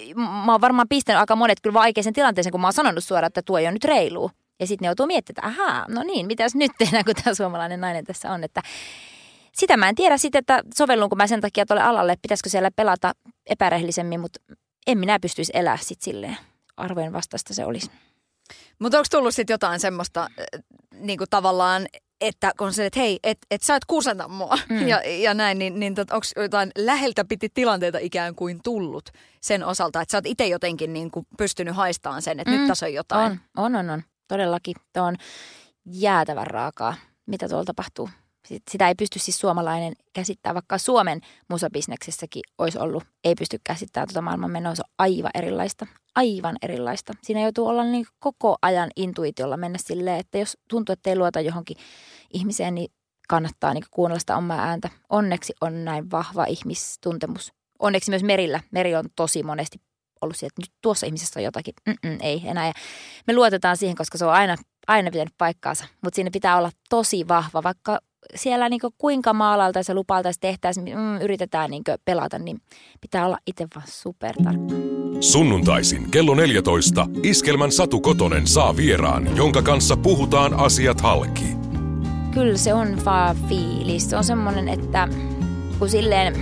mä 0.46 0.52
oon 0.52 0.60
varmaan 0.60 0.88
pistänyt 0.88 1.20
aika 1.20 1.36
monet 1.36 1.60
kyllä 1.62 1.74
vaikeisen 1.74 2.12
tilanteeseen, 2.12 2.52
kun 2.52 2.60
mä 2.60 2.66
oon 2.66 2.72
sanonut 2.72 3.04
suoraan, 3.04 3.26
että 3.26 3.42
tuo 3.42 3.58
ei 3.58 3.64
ole 3.64 3.72
nyt 3.72 3.84
reilu. 3.84 4.30
Ja 4.62 4.66
sitten 4.66 4.84
ne 4.86 4.88
joutuu 4.88 5.06
miettimään, 5.06 5.52
että 5.52 5.62
ahaa, 5.62 5.86
no 5.88 6.02
niin, 6.02 6.26
mitäs 6.26 6.54
nyt 6.54 6.72
tehdään, 6.78 7.04
kun 7.04 7.14
tämä 7.24 7.34
suomalainen 7.34 7.80
nainen 7.80 8.04
tässä 8.04 8.32
on. 8.32 8.44
Että 8.44 8.62
sitä 9.52 9.76
mä 9.76 9.88
en 9.88 9.94
tiedä 9.94 10.16
sitten, 10.16 10.38
että 10.38 10.62
sovellunko 10.76 11.16
mä 11.16 11.26
sen 11.26 11.40
takia 11.40 11.66
tuolle 11.66 11.82
alalle, 11.82 12.16
pitäisikö 12.22 12.50
siellä 12.50 12.70
pelata 12.70 13.12
epärehellisemmin, 13.46 14.20
mutta 14.20 14.40
en 14.86 14.98
minä 14.98 15.18
pystyisi 15.20 15.52
elää 15.54 15.76
sitten 15.76 16.04
silleen. 16.04 16.36
Arvojen 16.76 17.12
vastaista 17.12 17.54
se 17.54 17.64
olisi. 17.64 17.90
Mutta 18.78 18.98
onko 18.98 19.06
tullut 19.10 19.34
sitten 19.34 19.54
jotain 19.54 19.80
semmoista 19.80 20.28
niin 20.94 21.18
kuin 21.18 21.30
tavallaan, 21.30 21.86
että 22.20 22.52
kun 22.58 22.72
se, 22.72 22.86
että 22.86 23.00
hei, 23.00 23.18
että 23.22 23.46
et 23.50 23.62
sä 23.62 23.76
et 23.76 23.84
kuseta 23.84 24.28
mua 24.28 24.58
mm. 24.68 24.88
ja, 24.88 25.02
ja 25.02 25.34
näin, 25.34 25.58
niin, 25.58 25.80
niin 25.80 25.94
tot, 25.94 26.10
onko 26.10 26.26
jotain 26.36 26.70
läheltä 26.78 27.24
piti 27.24 27.48
tilanteita 27.54 27.98
ikään 28.00 28.34
kuin 28.34 28.60
tullut 28.64 29.08
sen 29.40 29.64
osalta, 29.64 30.00
että 30.00 30.12
sä 30.12 30.18
oot 30.18 30.26
itse 30.26 30.46
jotenkin 30.46 30.92
niin 30.92 31.10
kuin 31.10 31.26
pystynyt 31.38 31.76
haistamaan 31.76 32.22
sen, 32.22 32.40
että 32.40 32.50
mm. 32.50 32.58
nyt 32.58 32.68
tässä 32.68 32.86
on 32.86 32.94
jotain? 32.94 33.40
On, 33.56 33.74
on, 33.74 33.76
on. 33.76 33.90
on 33.90 34.02
todellakin. 34.32 34.74
Tuo 34.92 35.02
on 35.02 35.16
jäätävän 35.86 36.46
raakaa, 36.46 36.94
mitä 37.26 37.48
tuolla 37.48 37.64
tapahtuu. 37.64 38.08
Sitä 38.70 38.88
ei 38.88 38.94
pysty 38.94 39.18
siis 39.18 39.38
suomalainen 39.38 39.92
käsittämään, 40.12 40.54
vaikka 40.54 40.78
Suomen 40.78 41.20
musabisneksessäkin 41.48 42.42
olisi 42.58 42.78
ollut, 42.78 43.04
ei 43.24 43.34
pysty 43.34 43.58
käsittämään 43.64 44.08
tuota 44.08 44.22
maailman 44.22 44.50
menoa. 44.50 44.74
Se 44.74 44.82
on 44.82 44.94
aivan 44.98 45.30
erilaista, 45.34 45.86
aivan 46.14 46.56
erilaista. 46.62 47.12
Siinä 47.22 47.42
joutuu 47.42 47.66
olla 47.66 47.84
niin 47.84 48.06
koko 48.18 48.56
ajan 48.62 48.90
intuitiolla 48.96 49.56
mennä 49.56 49.78
silleen, 49.78 50.20
että 50.20 50.38
jos 50.38 50.58
tuntuu, 50.68 50.92
että 50.92 51.10
ei 51.10 51.16
luota 51.16 51.40
johonkin 51.40 51.76
ihmiseen, 52.32 52.74
niin 52.74 52.92
kannattaa 53.28 53.74
niin 53.74 53.84
kuunnella 53.90 54.20
sitä 54.20 54.36
omaa 54.36 54.60
ääntä. 54.60 54.90
Onneksi 55.10 55.52
on 55.60 55.84
näin 55.84 56.10
vahva 56.10 56.44
ihmistuntemus. 56.44 57.52
Onneksi 57.78 58.10
myös 58.10 58.22
merillä. 58.22 58.60
Meri 58.70 58.94
on 58.94 59.04
tosi 59.16 59.42
monesti 59.42 59.80
ollut 60.22 60.36
sieltä, 60.36 60.52
että 60.52 60.62
nyt 60.62 60.78
tuossa 60.82 61.06
ihmisessä 61.06 61.40
on 61.40 61.44
jotakin, 61.44 61.74
Mm-mm, 61.86 62.18
ei 62.20 62.42
enää. 62.44 62.66
Ja 62.66 62.72
me 63.26 63.34
luotetaan 63.34 63.76
siihen, 63.76 63.96
koska 63.96 64.18
se 64.18 64.24
on 64.24 64.32
aina, 64.32 64.56
aina 64.86 65.10
pitänyt 65.10 65.34
paikkaansa, 65.38 65.84
mutta 66.02 66.16
siinä 66.16 66.30
pitää 66.32 66.58
olla 66.58 66.70
tosi 66.88 67.28
vahva, 67.28 67.62
vaikka 67.62 67.98
siellä 68.34 68.68
niin 68.68 68.80
kuinka 68.98 69.32
maalaalta 69.32 69.82
se 69.82 69.94
lupaalta 69.94 70.30
tehtäisiin, 70.40 70.98
mm, 70.98 71.20
yritetään 71.20 71.70
niin 71.70 71.82
pelata, 72.04 72.38
niin 72.38 72.60
pitää 73.00 73.26
olla 73.26 73.38
itse 73.46 73.66
vaan 73.74 73.86
supertarkka. 73.88 74.74
Sunnuntaisin 75.20 76.10
kello 76.10 76.34
14 76.34 77.06
Iskelmän 77.22 77.72
Satu 77.72 78.00
Kotonen 78.00 78.46
saa 78.46 78.76
vieraan, 78.76 79.36
jonka 79.36 79.62
kanssa 79.62 79.96
puhutaan 79.96 80.54
asiat 80.54 81.00
halki. 81.00 81.44
Kyllä 82.34 82.56
se 82.56 82.74
on 82.74 83.04
vaan 83.04 83.36
fiilis. 83.48 84.10
Se 84.10 84.16
on 84.16 84.24
semmoinen, 84.24 84.68
että 84.68 85.08
kun 85.78 85.88
silleen 85.88 86.34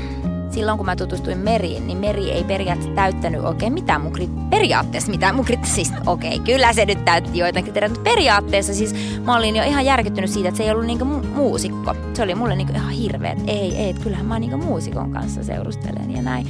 silloin 0.50 0.78
kun 0.78 0.87
mä 0.87 0.97
tutustuin 0.97 1.38
Meriin, 1.38 1.87
niin 1.87 1.99
Meri 1.99 2.30
ei 2.30 2.45
periaatteessa 2.45 2.95
täyttänyt 2.95 3.45
oikein 3.45 3.73
mitään 3.73 4.00
mun 4.00 4.12
krit- 4.16 4.50
periaatteessa 4.50 5.11
mitään 5.11 5.35
mun 5.35 5.47
krit- 5.47 5.66
siis 5.66 5.92
okei, 6.07 6.35
okay, 6.35 6.45
kyllä 6.45 6.73
se 6.73 6.87
nyt 6.87 7.04
täytti 7.04 7.38
joitain 7.38 7.64
kriteereitä, 7.64 7.95
mutta 7.95 8.11
periaatteessa 8.11 8.75
siis 8.75 8.95
mä 9.25 9.37
olin 9.37 9.57
jo 9.57 9.64
ihan 9.64 9.85
järkyttynyt 9.85 10.30
siitä, 10.30 10.49
että 10.49 10.59
se 10.59 10.64
ei 10.64 10.71
ollut 10.71 10.87
niinku 10.87 11.04
mu- 11.04 11.26
muusikko. 11.26 11.95
Se 12.14 12.23
oli 12.23 12.35
mulle 12.35 12.57
niinku 12.57 12.73
ihan 12.73 12.90
hirveä, 12.90 13.33
että 13.33 13.45
ei, 13.47 13.76
ei, 13.76 13.90
että 13.90 14.02
kyllähän 14.02 14.26
mä 14.26 14.38
niinku 14.38 14.57
muusikon 14.57 15.12
kanssa 15.12 15.45
seurustelen 15.45 16.16
ja 16.16 16.23
näin. 16.23 16.47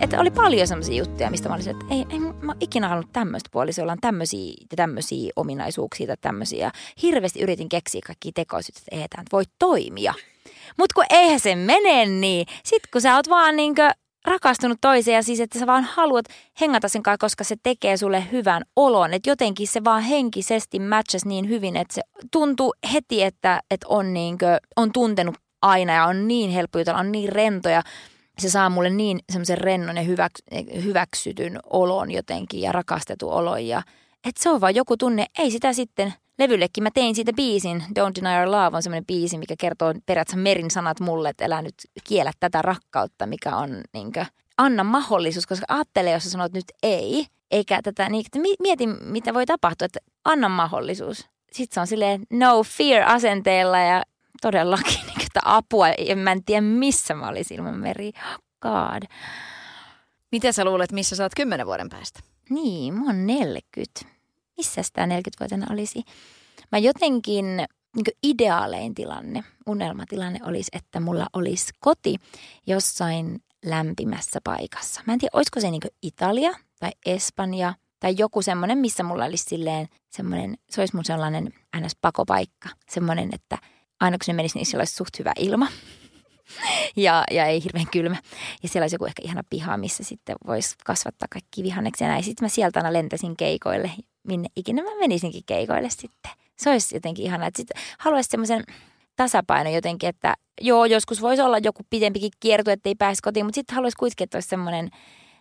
Että 0.00 0.20
oli 0.20 0.30
paljon 0.30 0.68
sellaisia 0.68 0.96
juttuja, 0.96 1.30
mistä 1.30 1.48
mä 1.48 1.54
olisin, 1.54 1.70
että 1.70 1.84
ei, 1.90 2.06
ei 2.10 2.18
mä 2.18 2.54
ikinä 2.60 2.88
halunnut 2.88 3.12
tämmöistä 3.12 3.48
puolista, 3.52 3.80
jolla 3.80 3.92
on 3.92 3.98
tämmöisiä 4.00 4.54
tämmöisiä 4.76 5.32
ominaisuuksia 5.36 6.06
tai 6.06 6.16
tämmöisiä. 6.20 6.70
Hirveästi 7.02 7.40
yritin 7.40 7.68
keksiä 7.68 8.00
kaikki 8.06 8.32
tekoiset, 8.32 8.76
että 8.76 8.96
ei 8.96 9.08
tämä 9.08 9.24
voi 9.32 9.44
toimia. 9.58 10.14
Mutta 10.78 10.94
kun 10.94 11.04
eihän 11.10 11.40
se 11.40 11.54
mene 11.54 12.06
niin. 12.06 12.46
Sitten 12.64 12.88
kun 12.92 13.00
sä 13.00 13.16
oot 13.16 13.28
vaan 13.28 13.56
niinkö 13.56 13.90
rakastunut 14.24 14.78
toiseen 14.80 15.14
ja 15.14 15.22
siis, 15.22 15.40
että 15.40 15.58
sä 15.58 15.66
vaan 15.66 15.84
haluat 15.84 16.24
hengata 16.60 16.88
sen 16.88 17.02
kanssa, 17.02 17.18
koska 17.26 17.44
se 17.44 17.56
tekee 17.62 17.96
sulle 17.96 18.24
hyvän 18.32 18.62
olon. 18.76 19.14
Että 19.14 19.30
jotenkin 19.30 19.66
se 19.66 19.84
vaan 19.84 20.02
henkisesti 20.02 20.78
matchas 20.78 21.24
niin 21.24 21.48
hyvin, 21.48 21.76
että 21.76 21.94
se 21.94 22.02
tuntuu 22.32 22.74
heti, 22.92 23.22
että, 23.22 23.60
että 23.70 23.86
on, 23.88 24.14
niinkö, 24.14 24.58
on 24.76 24.92
tuntenut 24.92 25.36
aina 25.62 25.92
ja 25.92 26.04
on 26.04 26.28
niin 26.28 26.50
helppo 26.50 26.78
jutella, 26.78 27.00
on 27.00 27.12
niin 27.12 27.28
rento 27.28 27.68
ja 27.68 27.82
se 28.38 28.50
saa 28.50 28.70
mulle 28.70 28.90
niin 28.90 29.18
semmoisen 29.32 29.58
rennon 29.58 29.96
ja 29.96 30.02
hyväks, 30.02 30.42
hyväksytyn 30.84 31.58
olon 31.70 32.10
jotenkin 32.10 32.60
ja 32.60 32.72
rakastetun 32.72 33.32
olon. 33.32 33.66
Ja, 33.66 33.82
että 34.26 34.42
se 34.42 34.50
on 34.50 34.60
vaan 34.60 34.74
joku 34.74 34.96
tunne, 34.96 35.26
ei 35.38 35.50
sitä 35.50 35.72
sitten– 35.72 36.14
levyllekin 36.38 36.82
mä 36.82 36.90
tein 36.94 37.14
siitä 37.14 37.32
biisin. 37.32 37.84
Don't 37.98 38.22
Deny 38.22 38.40
Our 38.40 38.50
Love 38.50 38.76
on 38.76 38.82
semmoinen 38.82 39.06
biisi, 39.06 39.38
mikä 39.38 39.54
kertoo 39.58 39.94
periaatteessa 40.06 40.42
Merin 40.42 40.70
sanat 40.70 41.00
mulle, 41.00 41.28
että 41.28 41.44
älä 41.44 41.62
nyt 41.62 41.74
kiellä 42.04 42.32
tätä 42.40 42.62
rakkautta, 42.62 43.26
mikä 43.26 43.56
on 43.56 43.80
niinkö, 43.92 44.24
anna 44.58 44.84
mahdollisuus, 44.84 45.46
koska 45.46 45.66
ajattele, 45.68 46.10
jos 46.10 46.24
sä 46.24 46.30
sanot 46.30 46.52
nyt 46.52 46.64
ei, 46.82 47.26
eikä 47.50 47.82
tätä, 47.82 48.08
niin 48.08 48.24
mieti 48.60 48.86
mitä 48.86 49.34
voi 49.34 49.46
tapahtua, 49.46 49.84
että 49.84 49.98
anna 50.24 50.48
mahdollisuus. 50.48 51.26
Sitten 51.52 51.74
se 51.74 51.80
on 51.80 51.86
silleen 51.86 52.22
no 52.30 52.62
fear 52.62 53.08
asenteella 53.08 53.78
ja 53.78 54.02
todellakin 54.42 55.00
niin 55.06 55.18
tämmöistä 55.38 55.56
apua. 55.56 55.88
Ja 55.88 56.16
mä 56.16 56.32
en 56.32 56.44
tiedä, 56.44 56.60
missä 56.60 57.14
mä 57.14 57.28
olisin 57.28 57.56
ilman 57.56 57.78
Meri. 57.78 58.12
Oh 58.32 58.38
God. 58.60 59.02
Miten 60.32 60.52
sä 60.52 60.64
luulet, 60.64 60.92
missä 60.92 61.16
sä 61.16 61.22
oot 61.22 61.34
kymmenen 61.36 61.66
vuoden 61.66 61.88
päästä? 61.88 62.20
Niin, 62.50 62.94
mä 62.94 63.04
oon 63.06 63.26
40. 63.26 64.17
Missä 64.58 64.82
tämä 64.92 65.18
40-vuotiaana 65.18 65.66
olisi? 65.70 66.02
Mä 66.72 66.78
jotenkin, 66.78 67.56
niin 67.96 68.04
ideaalein 68.22 68.94
tilanne, 68.94 69.44
unelmatilanne 69.66 70.40
olisi, 70.44 70.70
että 70.72 71.00
mulla 71.00 71.26
olisi 71.32 71.72
koti 71.80 72.16
jossain 72.66 73.42
lämpimässä 73.64 74.40
paikassa. 74.44 75.00
Mä 75.06 75.12
en 75.12 75.18
tiedä, 75.18 75.30
olisiko 75.32 75.60
se 75.60 75.70
niin 75.70 75.82
Italia 76.02 76.50
tai 76.80 76.90
Espanja 77.06 77.74
tai 78.00 78.14
joku 78.18 78.42
semmoinen, 78.42 78.78
missä 78.78 79.02
mulla 79.02 79.24
olisi 79.24 79.44
silleen 79.44 79.88
semmoinen, 80.10 80.58
se 80.70 80.80
olisi 80.80 80.94
mun 80.94 81.04
sellainen 81.04 81.52
ns. 81.80 81.96
pakopaikka. 82.00 82.68
Semmoinen, 82.90 83.28
että 83.32 83.58
aina 84.00 84.18
kun 84.18 84.26
se 84.26 84.32
menisi, 84.32 84.58
niin 84.58 84.78
olisi 84.78 84.94
suht 84.94 85.18
hyvä 85.18 85.32
ilma 85.38 85.68
ja, 86.96 87.24
ja 87.30 87.46
ei 87.46 87.64
hirveän 87.64 87.86
kylmä. 87.92 88.16
Ja 88.62 88.68
siellä 88.68 88.84
olisi 88.84 88.94
joku 88.94 89.04
ehkä 89.04 89.22
ihana 89.24 89.42
piha, 89.50 89.76
missä 89.76 90.04
sitten 90.04 90.36
voisi 90.46 90.74
kasvattaa 90.84 91.28
kaikki 91.30 91.62
vihanneksia 91.62 92.06
ja 92.06 92.12
näin. 92.12 92.24
Sitten 92.24 92.44
mä 92.44 92.48
sieltä 92.48 92.80
aina 92.80 92.92
lentäisin 92.92 93.36
keikoille, 93.36 93.90
minne 94.28 94.48
ikinä 94.56 94.82
mä 94.82 94.98
menisinkin 94.98 95.42
keikoille 95.46 95.90
sitten. 95.90 96.32
Se 96.56 96.70
olisi 96.70 96.96
jotenkin 96.96 97.24
ihana. 97.24 97.46
Että 97.46 97.58
sitten 97.58 97.82
haluaisin 97.98 98.30
semmoisen 98.30 98.64
tasapaino 99.16 99.70
jotenkin, 99.70 100.08
että 100.08 100.34
joo, 100.60 100.84
joskus 100.84 101.22
voisi 101.22 101.42
olla 101.42 101.58
joku 101.58 101.82
pidempikin 101.90 102.30
kierto, 102.40 102.70
ettei 102.70 102.94
pääse 102.94 103.20
kotiin, 103.22 103.46
mutta 103.46 103.54
sitten 103.54 103.74
haluaisi 103.74 103.96
kuitenkin, 103.96 104.24
että 104.24 104.36
olisi 104.36 104.48
semmoinen 104.48 104.90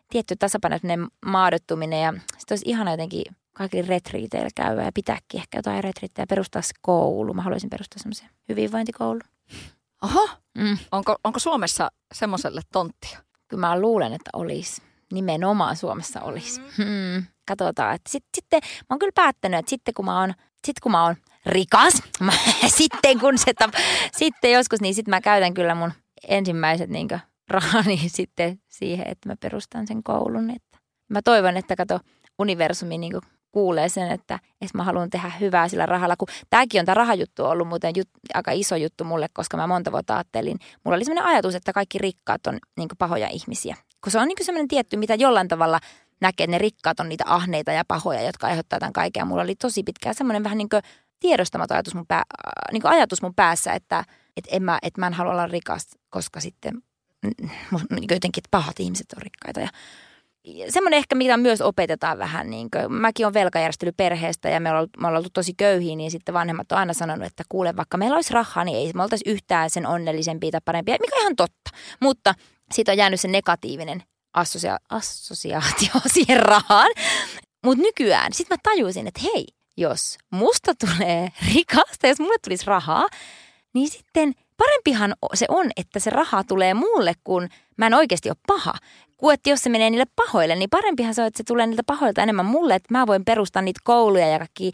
tietty 0.10 0.36
tasapaino, 0.36 0.78
maadottuminen 1.26 2.02
ja 2.02 2.14
sitten 2.14 2.56
olisi 2.56 2.70
ihana 2.70 2.92
jotenkin 2.92 3.24
kaikille 3.54 3.88
retriiteillä 3.88 4.50
käydä 4.56 4.84
ja 4.84 4.92
pitääkin 4.94 5.40
ehkä 5.40 5.58
jotain 5.58 5.84
retriittejä 5.84 6.28
perustaa 6.28 6.62
koulu. 6.82 7.34
Mä 7.34 7.42
haluaisin 7.42 7.70
perustaa 7.70 8.00
semmoisen 8.00 8.30
hyvinvointikoulu. 8.50 9.20
Oho, 10.04 10.30
mm. 10.58 10.78
onko, 10.92 11.16
onko 11.24 11.40
Suomessa 11.40 11.92
semmoiselle 12.14 12.62
tonttia? 12.72 13.20
Kyllä 13.48 13.62
mä 13.62 13.80
luulen, 13.80 14.14
että 14.14 14.30
olisi. 14.34 14.82
Nimenomaan 15.14 15.76
Suomessa 15.76 16.22
olisi. 16.22 16.62
Mm. 16.62 16.86
Hmm. 16.86 17.24
Katsotaan. 17.48 17.96
Että 17.96 18.12
sit, 18.12 18.24
sitten 18.36 18.60
mä 18.64 18.86
oon 18.90 19.00
kyllä 19.00 19.12
päättänyt, 19.16 19.60
että 19.60 19.70
sitten 19.70 19.94
kun 19.94 20.06
mä 20.06 20.20
oon, 20.20 20.34
sit 20.66 20.80
kun 20.80 20.92
mä 20.92 21.04
oon 21.04 21.16
rikas, 21.46 22.04
mä, 22.20 22.32
sitten 22.68 23.20
kun 23.20 23.38
se 23.38 23.54
tap, 23.54 23.74
sitten 24.18 24.52
joskus, 24.52 24.82
niin 24.82 24.96
sitten 24.96 25.10
mä 25.10 25.22
käytän 25.22 25.54
kyllä 25.54 25.76
mun 25.76 25.92
ensimmäiset 26.28 26.90
niin 26.90 27.08
rahani 27.48 28.02
sitten 28.10 28.60
siihen, 28.68 29.08
että 29.08 29.30
mä 29.30 29.36
perustan 29.40 29.88
sen 29.88 30.04
koulun. 30.04 30.50
Että 30.50 30.78
mä 31.10 31.22
toivon, 31.22 31.58
että 31.58 31.76
kato 31.76 32.00
universumi 32.40 32.98
niin 32.98 33.14
kuulee 33.58 33.90
sen, 33.90 34.12
että, 34.12 34.40
että 34.62 34.78
mä 34.78 34.84
haluan 34.84 35.10
tehdä 35.10 35.32
hyvää 35.40 35.68
sillä 35.68 35.86
rahalla. 35.86 36.16
Kun 36.18 36.28
tämäkin 36.50 36.80
on 36.80 36.86
tämä 36.86 36.94
rahajuttu 36.94 37.46
ollut 37.46 37.68
muuten 37.68 37.94
jut, 37.96 38.10
aika 38.34 38.52
iso 38.52 38.76
juttu 38.76 39.04
mulle, 39.04 39.28
koska 39.34 39.58
mä 39.58 39.68
monta 39.68 39.92
vuotta 39.92 40.16
ajattelin. 40.16 40.58
Mulla 40.84 40.96
oli 40.96 41.06
sellainen 41.06 41.34
ajatus, 41.34 41.56
että 41.56 41.74
kaikki 41.74 41.98
rikkaat 41.98 42.48
on 42.48 42.60
niin 42.78 42.90
pahoja 42.98 43.28
ihmisiä. 43.28 43.76
Kun 44.04 44.12
se 44.12 44.20
on 44.20 44.28
niin 44.28 44.38
sellainen 44.42 44.68
tietty, 44.68 44.98
mitä 44.98 45.16
jollain 45.16 45.48
tavalla 45.48 45.80
näkee, 46.22 46.44
että 46.44 46.52
ne 46.52 46.58
rikkaat 46.58 47.00
on 47.00 47.10
niitä 47.10 47.24
ahneita 47.28 47.72
ja 47.72 47.86
pahoja, 47.88 48.22
jotka 48.22 48.48
aiheuttaa 48.48 48.80
tämän 48.80 48.94
kaikkea. 48.94 49.26
Mulla 49.26 49.42
oli 49.42 49.56
tosi 49.56 49.84
pitkään 49.84 50.16
semmoinen 50.16 50.44
vähän 50.44 50.58
niin 50.58 50.70
tiedostamaton 51.20 51.76
ajatus 51.76 51.96
mun, 51.96 52.08
pää, 52.08 52.24
niin 52.72 52.86
ajatus 52.86 53.22
mun 53.22 53.36
päässä, 53.36 53.74
että, 53.74 54.04
että, 54.38 54.50
en 54.56 54.64
mä, 54.64 54.80
että 54.82 55.02
mä 55.02 55.08
en 55.08 55.14
halua 55.14 55.32
olla 55.32 55.48
rikas, 55.48 55.88
koska 56.10 56.40
sitten 56.40 56.82
niin 57.90 58.08
jotenkin 58.12 58.42
että 58.42 58.52
pahat 58.52 58.80
ihmiset 58.80 59.14
on 59.16 59.22
rikkaita. 59.22 59.60
Ja 59.60 59.70
semmoinen 60.70 60.98
ehkä, 60.98 61.16
mitä 61.16 61.38
myös 61.38 61.62
opetetaan 61.62 62.18
vähän, 62.18 62.50
niin 62.50 62.72
kuin, 62.72 62.94
mäkin 62.94 63.26
olen 63.26 63.34
velkajärjestely 63.34 63.92
perheestä 63.92 64.50
ja 64.50 64.60
me 64.60 64.70
ollaan, 64.70 64.88
me 64.98 65.08
ollaan 65.08 65.20
oltu 65.20 65.30
tosi 65.34 65.54
köyhiä, 65.58 65.96
niin 65.96 66.12
sitten 66.12 66.34
vanhemmat 66.34 66.72
on 66.72 66.78
aina 66.78 66.94
sanonut, 66.94 67.26
että 67.28 67.44
kuule, 67.50 67.76
vaikka 67.76 67.98
meillä 67.98 68.16
olisi 68.16 68.34
rahaa, 68.34 68.64
niin 68.64 68.78
ei 68.78 68.92
me 68.96 69.04
oltaisi 69.04 69.30
yhtään 69.30 69.70
sen 69.70 69.88
onnellisempia 69.88 70.52
tai 70.52 70.62
parempia, 70.66 70.98
mikä 71.02 71.16
on 71.16 71.22
ihan 71.22 71.36
totta. 71.36 71.72
Mutta 72.02 72.34
siitä 72.72 72.92
on 72.92 72.98
jäänyt 72.98 73.22
se 73.22 73.28
negatiivinen 73.28 74.04
assosia- 74.38 74.80
assosiaatio 74.90 76.02
siihen 76.14 76.40
rahaan. 76.40 76.92
Mutta 77.66 77.82
nykyään, 77.82 78.34
sitten 78.34 78.56
mä 78.58 78.62
tajusin, 78.64 79.08
että 79.08 79.22
hei, 79.24 79.48
jos 79.78 80.18
musta 80.32 80.74
tulee 80.76 81.30
rikasta, 81.54 82.08
jos 82.08 82.20
mulle 82.20 82.36
tulisi 82.44 82.66
rahaa, 82.66 83.08
niin 83.74 83.90
sitten 83.90 84.34
parempihan 84.58 85.16
se 85.34 85.46
on, 85.50 85.72
että 85.78 86.00
se 86.00 86.10
raha 86.10 86.44
tulee 86.44 86.74
mulle, 86.74 87.14
kun 87.24 87.50
mä 87.78 87.88
en 87.88 87.94
oikeasti 87.94 88.30
ole 88.30 88.38
paha 88.48 88.74
kun 89.18 89.34
että 89.34 89.50
jos 89.50 89.60
se 89.60 89.70
menee 89.70 89.90
niille 89.90 90.06
pahoille, 90.16 90.56
niin 90.56 90.70
parempihan 90.70 91.14
se 91.14 91.22
on, 91.22 91.28
että 91.28 91.38
se 91.38 91.44
tulee 91.44 91.68
niiltä 91.68 91.84
pahoilta 91.86 92.24
enemmän 92.24 92.46
mulle, 92.46 92.76
että 92.76 92.94
mä 92.94 93.08
voin 93.08 93.26
perustaa 93.26 93.62
niitä 93.62 93.80
kouluja 93.84 94.28
ja 94.28 94.38
kaikki 94.40 94.72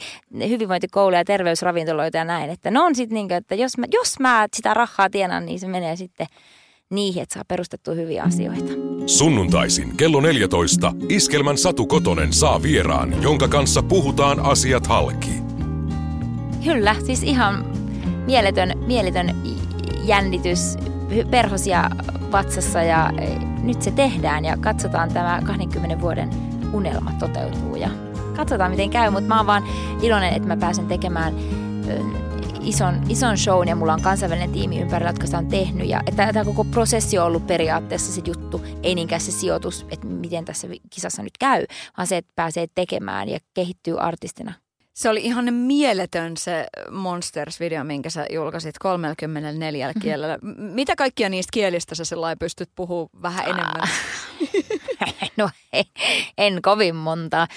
hyvinvointikouluja 0.50 1.20
ja 1.20 1.26
terveysravintoloita 1.26 2.18
ja 2.18 2.26
näin. 2.26 2.50
Että 2.50 2.72
ne 2.72 2.80
on 2.80 2.96
sitten 2.96 3.16
niin 3.16 3.28
kuin, 3.28 3.38
että 3.38 3.56
jos 3.56 3.78
mä, 3.78 3.86
jos 3.92 4.20
mä 4.20 4.48
sitä 4.56 4.74
rahaa 4.74 5.10
tienan, 5.10 5.46
niin 5.46 5.60
se 5.60 5.68
menee 5.68 5.96
sitten 5.96 6.28
niihin, 6.90 7.24
että 7.24 7.34
saa 7.34 7.44
perustettua 7.48 7.94
hyviä 7.94 8.24
asioita. 8.24 8.74
Sunnuntaisin 9.06 9.98
kello 9.98 10.22
14 10.22 10.94
Iskelmän 11.10 11.58
Satu 11.58 11.86
Kotonen 11.86 12.34
saa 12.34 12.62
vieraan, 12.62 13.24
jonka 13.24 13.48
kanssa 13.48 13.84
puhutaan 13.84 14.40
asiat 14.40 14.88
halki. 14.88 15.32
Kyllä, 16.64 16.96
siis 17.06 17.24
ihan 17.24 17.66
mieletön, 18.26 18.72
mieletön 18.88 19.36
jännitys, 20.06 20.60
perhosia 21.32 21.90
vatsassa 22.32 22.82
ja 22.84 23.12
nyt 23.64 23.82
se 23.82 23.92
tehdään 23.92 24.46
ja 24.46 24.58
katsotaan 24.58 25.14
tämä 25.14 25.42
20 25.46 26.02
vuoden 26.02 26.30
unelma 26.74 27.12
toteutuu 27.20 27.76
ja 27.76 27.90
katsotaan 28.36 28.72
miten 28.72 28.90
käy, 28.90 29.10
mutta 29.10 29.28
mä 29.28 29.38
oon 29.38 29.48
vaan 29.48 29.64
iloinen, 30.02 30.34
että 30.34 30.48
mä 30.48 30.58
pääsen 30.58 30.88
tekemään 30.88 31.34
ison, 32.64 33.02
ison 33.10 33.38
shown 33.38 33.68
ja 33.68 33.76
mulla 33.76 33.94
on 33.94 34.02
kansainvälinen 34.02 34.52
tiimi 34.52 34.82
ympärillä, 34.82 35.10
jotka 35.10 35.26
sitä 35.26 35.38
on 35.38 35.48
tehnyt. 35.48 35.90
Ja 35.90 36.02
että 36.06 36.34
tämä 36.34 36.46
koko 36.46 36.64
prosessi 36.64 37.18
on 37.18 37.26
ollut 37.26 37.48
periaatteessa 37.48 38.12
se 38.12 38.22
juttu, 38.26 38.62
ei 38.84 38.96
niinkään 38.96 39.22
se 39.22 39.32
sijoitus, 39.32 39.86
että 39.90 40.08
miten 40.08 40.46
tässä 40.46 40.68
kisassa 40.90 41.24
nyt 41.24 41.38
käy, 41.40 41.66
vaan 41.98 42.08
se, 42.08 42.18
että 42.18 42.32
pääsee 42.36 42.68
tekemään 42.76 43.30
ja 43.30 43.40
kehittyy 43.54 44.00
artistina 44.00 44.54
se 44.94 45.10
oli 45.10 45.22
ihan 45.22 45.54
mieletön 45.54 46.38
se 46.38 46.68
Monsters-video, 46.90 47.84
minkä 47.84 48.10
sä 48.10 48.26
julkaisit 48.34 48.78
34 48.80 49.88
mm-hmm. 49.88 50.02
kielellä. 50.02 50.40
Mitä 50.58 50.96
kaikkia 50.96 51.30
niistä 51.30 51.50
kielistä 51.54 51.96
sä 51.96 52.06
sellainen 52.06 52.40
pystyt 52.40 52.70
puhumaan 52.76 53.10
vähän 53.22 53.46
enemmän? 53.46 53.90
no 55.38 55.50
en, 55.74 55.86
en 56.38 56.62
kovin 56.62 56.96
monta. 56.96 57.48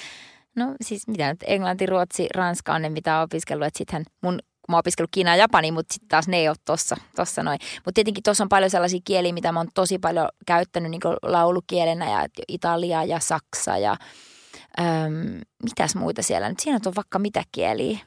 No 0.57 0.75
siis 0.81 1.09
mitä 1.09 1.29
nyt, 1.29 1.45
englanti, 1.47 1.87
ruotsi, 1.87 2.29
ranska 2.35 2.75
on 2.75 2.83
ne 2.83 2.89
mitä 2.89 3.21
opiskellut. 3.21 3.67
Että 3.67 3.79
sittenhän 3.79 4.05
mun 4.23 4.39
mä 4.69 4.77
oon 4.77 4.79
opiskellut 4.79 5.11
Kiinaa 5.11 5.37
ja 5.37 5.41
Japani, 5.41 5.73
mutta 5.73 5.95
sitten 5.95 6.09
taas 6.09 6.29
ne 6.29 6.37
ei 6.37 6.49
ole 6.49 6.57
tossa, 6.65 6.97
tossa 7.17 7.43
noin. 7.43 7.59
Mutta 7.75 7.93
tietenkin 7.93 8.23
tuossa 8.23 8.45
on 8.45 8.49
paljon 8.49 8.71
sellaisia 8.71 9.01
kieliä, 9.05 9.33
mitä 9.33 9.53
mä 9.53 9.61
oon 9.61 9.69
tosi 9.75 9.99
paljon 9.99 10.29
käyttänyt 10.47 10.91
niin 10.91 11.01
laulukielenä 11.23 12.11
ja 12.11 12.27
Italia 12.49 13.05
ja 13.05 13.21
Saksa 13.21 13.79
ja 13.79 13.97
Öm, 14.81 15.41
mitäs 15.63 15.95
muita 15.95 16.23
siellä 16.23 16.49
nyt? 16.49 16.61
Siinä 16.61 16.81
on 16.87 16.93
vaikka 16.97 17.19
mitä 17.19 17.43
kieliä. 17.53 17.99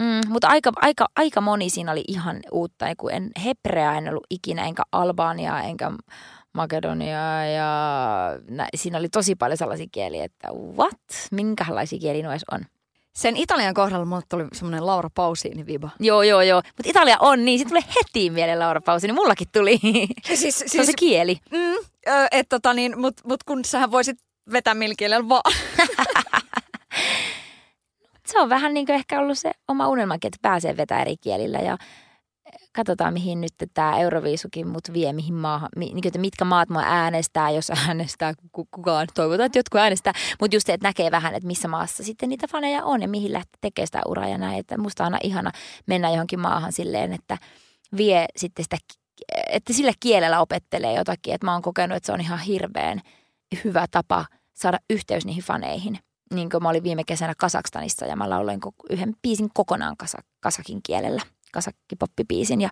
Mm, 0.00 0.20
mutta 0.28 0.48
aika, 0.48 0.72
aika, 0.76 1.06
aika 1.16 1.40
moni 1.40 1.70
siinä 1.70 1.92
oli 1.92 2.04
ihan 2.08 2.40
uutta. 2.52 2.86
Kun 2.96 3.12
en, 3.12 3.30
hebreaa 3.44 3.94
en 3.98 4.08
ollut 4.08 4.26
ikinä, 4.30 4.64
enkä 4.64 4.82
Albaniaa, 4.92 5.62
enkä 5.62 5.90
Makedoniaa. 6.52 7.44
Ja 7.44 7.68
nä, 8.50 8.68
siinä 8.76 8.98
oli 8.98 9.08
tosi 9.08 9.34
paljon 9.34 9.56
sellaisia 9.56 9.86
kieliä, 9.92 10.24
että 10.24 10.48
what? 10.76 11.00
Minkälaisia 11.30 11.98
kieliä 11.98 12.22
nuo 12.22 12.36
on? 12.52 12.60
Sen 13.12 13.36
Italian 13.36 13.74
kohdalla 13.74 14.04
mulle 14.04 14.22
tuli 14.28 14.44
semmoinen 14.52 14.86
Laura 14.86 15.10
Pausini 15.14 15.66
viba. 15.66 15.90
Joo, 16.00 16.22
joo, 16.22 16.42
joo. 16.42 16.62
Mutta 16.66 16.90
Italia 16.90 17.16
on 17.20 17.44
niin, 17.44 17.58
sitten 17.58 17.82
tulee 17.82 17.94
heti 18.04 18.30
mieleen 18.30 18.58
Laura 18.58 18.80
Pausini. 18.80 19.12
Mullakin 19.12 19.48
tuli. 19.52 19.78
Siis, 20.24 20.40
siis, 20.40 20.58
se 20.58 20.64
on 20.64 20.68
se 20.70 20.84
siis- 20.84 20.96
kieli. 20.96 21.38
Mm, 21.50 21.86
et 22.32 22.48
tota 22.48 22.74
niin, 22.74 23.00
mut, 23.00 23.14
mut 23.24 23.44
kun 23.44 23.64
sähän 23.64 23.90
voisit 23.90 24.18
vetä 24.52 24.74
millä 24.74 25.28
vaan. 25.28 25.52
se 28.26 28.40
on 28.40 28.48
vähän 28.48 28.74
niin 28.74 28.86
kuin 28.86 28.96
ehkä 28.96 29.20
ollut 29.20 29.38
se 29.38 29.52
oma 29.68 29.88
unelmakin, 29.88 30.28
että 30.28 30.38
pääsee 30.42 30.76
vetämään 30.76 31.02
eri 31.02 31.16
kielillä 31.16 31.58
ja 31.58 31.78
katsotaan 32.72 33.12
mihin 33.12 33.40
nyt 33.40 33.52
tämä 33.74 33.98
Euroviisukin 33.98 34.68
mut 34.68 34.92
vie, 34.92 35.12
mihin 35.12 35.34
maahan, 35.34 35.68
niin 35.76 35.92
kuin, 35.92 36.06
että 36.06 36.18
mitkä 36.18 36.44
maat 36.44 36.68
mua 36.68 36.82
äänestää, 36.84 37.50
jos 37.50 37.70
äänestää 37.88 38.34
kukaan. 38.52 39.06
Toivotaan, 39.14 39.46
että 39.46 39.58
jotkut 39.58 39.80
äänestää, 39.80 40.12
mutta 40.40 40.56
just 40.56 40.66
se, 40.66 40.72
että 40.72 40.88
näkee 40.88 41.10
vähän, 41.10 41.34
että 41.34 41.46
missä 41.46 41.68
maassa 41.68 42.04
sitten 42.04 42.28
niitä 42.28 42.46
faneja 42.48 42.84
on 42.84 43.02
ja 43.02 43.08
mihin 43.08 43.32
lähtee 43.32 43.58
tekemään 43.60 43.86
sitä 43.86 44.00
uraa 44.06 44.28
ja 44.28 44.38
näin. 44.38 44.58
Että 44.58 44.78
musta 44.78 45.04
on 45.04 45.06
aina 45.06 45.18
ihana 45.22 45.50
mennä 45.86 46.10
johonkin 46.10 46.40
maahan 46.40 46.72
silleen, 46.72 47.12
että 47.12 47.38
vie 47.96 48.26
sitten 48.36 48.64
sitä, 48.64 48.76
että 49.50 49.72
sillä 49.72 49.92
kielellä 50.00 50.40
opettelee 50.40 50.94
jotakin. 50.94 51.34
Että 51.34 51.44
mä 51.44 51.52
oon 51.52 51.62
kokenut, 51.62 51.96
että 51.96 52.06
se 52.06 52.12
on 52.12 52.20
ihan 52.20 52.38
hirveän 52.38 53.00
hyvä 53.64 53.86
tapa 53.90 54.26
saada 54.54 54.78
yhteys 54.90 55.26
niihin 55.26 55.42
faneihin. 55.42 55.98
Niin 56.34 56.50
kuin 56.50 56.62
mä 56.62 56.68
olin 56.68 56.82
viime 56.82 57.04
kesänä 57.04 57.34
Kasakstanissa 57.38 58.06
ja 58.06 58.16
mä 58.16 58.30
lauloin 58.30 58.60
yhden 58.90 59.14
biisin 59.22 59.48
kokonaan 59.54 59.96
kasa, 59.96 60.18
kasakin 60.40 60.80
kielellä, 60.82 61.22
kasakkipoppibiisin. 61.52 62.60
Ja 62.60 62.68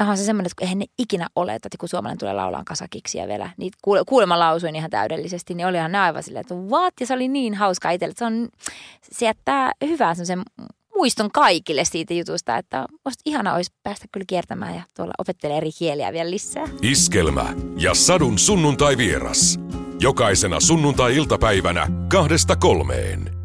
onhan 0.00 0.16
se 0.16 0.24
semmoinen, 0.24 0.50
että 0.50 0.64
eihän 0.64 0.78
ne 0.78 0.86
ikinä 0.98 1.26
ole, 1.36 1.54
että 1.54 1.68
kun 1.80 1.88
suomalainen 1.88 2.18
tulee 2.18 2.32
laulaan 2.32 2.64
kasakiksi 2.64 3.18
ja 3.18 3.28
vielä 3.28 3.50
niitä 3.56 3.78
kuule, 3.82 4.02
kuulemma 4.06 4.38
lausuin 4.38 4.76
ihan 4.76 4.90
täydellisesti, 4.90 5.54
niin 5.54 5.66
olihan 5.66 5.92
ne 5.92 5.98
aivan 5.98 6.22
silleen, 6.22 6.40
että 6.40 6.54
what? 6.54 6.94
Ja 7.00 7.06
se 7.06 7.14
oli 7.14 7.28
niin 7.28 7.54
hauska 7.54 7.90
itselle. 7.90 8.14
Se, 8.18 8.24
on, 8.24 8.48
se 9.12 9.26
jättää 9.26 9.72
hyvää 9.84 10.14
semmoisen 10.14 10.42
muiston 10.96 11.30
kaikille 11.30 11.84
siitä 11.84 12.14
jutusta, 12.14 12.56
että 12.56 12.86
musta 13.04 13.22
ihana 13.24 13.54
olisi 13.54 13.72
päästä 13.82 14.06
kyllä 14.12 14.24
kiertämään 14.28 14.74
ja 14.74 14.82
tuolla 14.96 15.12
opettelee 15.18 15.56
eri 15.56 15.70
kieliä 15.78 16.12
vielä 16.12 16.30
lisää. 16.30 16.68
Iskelmä 16.82 17.54
ja 17.76 17.94
Sadun 17.94 18.38
sunnuntai 18.38 18.96
vieras. 18.96 19.60
Jokaisena 20.00 20.60
sunnuntai-iltapäivänä 20.60 21.88
kahdesta 22.08 22.56
kolmeen. 22.56 23.35